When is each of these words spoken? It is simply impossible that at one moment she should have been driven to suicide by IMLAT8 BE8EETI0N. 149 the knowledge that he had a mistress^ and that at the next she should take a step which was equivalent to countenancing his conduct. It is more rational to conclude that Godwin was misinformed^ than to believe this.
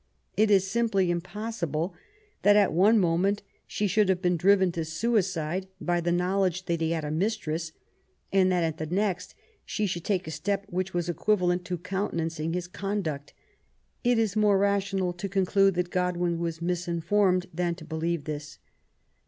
It 0.35 0.49
is 0.49 0.65
simply 0.65 1.11
impossible 1.11 1.93
that 2.41 2.55
at 2.55 2.73
one 2.73 2.97
moment 2.97 3.43
she 3.67 3.85
should 3.85 4.09
have 4.09 4.19
been 4.19 4.35
driven 4.35 4.71
to 4.71 4.83
suicide 4.83 5.67
by 5.79 6.01
IMLAT8 6.01 6.01
BE8EETI0N. 6.01 6.03
149 6.03 6.03
the 6.17 6.23
knowledge 6.23 6.65
that 6.65 6.81
he 6.81 6.89
had 6.89 7.05
a 7.05 7.11
mistress^ 7.11 7.71
and 8.33 8.51
that 8.51 8.63
at 8.63 8.77
the 8.79 8.87
next 8.87 9.35
she 9.63 9.85
should 9.85 10.03
take 10.03 10.25
a 10.25 10.31
step 10.31 10.65
which 10.71 10.95
was 10.95 11.07
equivalent 11.07 11.63
to 11.65 11.77
countenancing 11.77 12.53
his 12.53 12.65
conduct. 12.67 13.33
It 14.03 14.17
is 14.17 14.35
more 14.35 14.57
rational 14.57 15.13
to 15.13 15.29
conclude 15.29 15.75
that 15.75 15.91
Godwin 15.91 16.39
was 16.39 16.61
misinformed^ 16.61 17.45
than 17.53 17.75
to 17.75 17.85
believe 17.85 18.23
this. 18.23 18.57